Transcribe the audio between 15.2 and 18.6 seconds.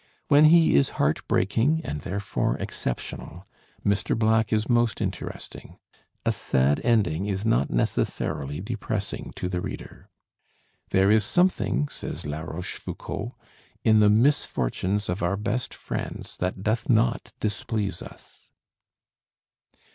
our best friends that doth not displease us."